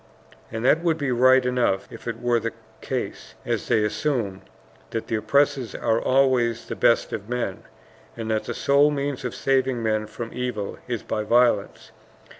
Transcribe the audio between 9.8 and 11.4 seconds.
men from evil is by